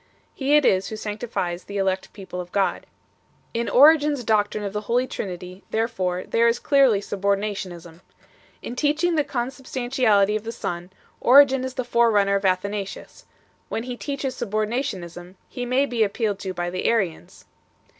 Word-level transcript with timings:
He 0.33 0.55
it 0.55 0.65
is 0.65 0.87
Who 0.87 0.95
sanctifies 0.95 1.65
the 1.65 1.77
elect 1.77 2.11
people 2.11 2.41
of 2.41 2.51
God. 2.51 2.87
In 3.53 3.69
Origen 3.69 4.13
s 4.13 4.23
doctrine 4.23 4.63
of 4.63 4.73
the 4.73 4.81
Holy 4.89 5.05
Trinity 5.05 5.61
therefore 5.69 6.23
there 6.23 6.47
is 6.47 6.57
clearly 6.57 7.01
subordinationism. 7.01 7.99
In 8.63 8.75
teaching 8.75 9.13
the 9.13 9.23
consub 9.23 9.67
stantiality 9.67 10.35
of 10.35 10.43
the 10.43 10.51
Son, 10.51 10.89
Origen 11.19 11.63
is 11.63 11.75
the 11.75 11.83
forerunner 11.85 12.33
of 12.33 12.45
Atha 12.45 12.69
nasius; 12.69 13.25
when 13.69 13.83
he 13.83 13.95
teaches 13.95 14.33
subordinationism, 14.33 15.35
he 15.47 15.67
may 15.67 15.85
be 15.85 16.01
appealed 16.01 16.39
to 16.39 16.51
by 16.55 16.71
the 16.71 16.85
Arians. 16.85 17.45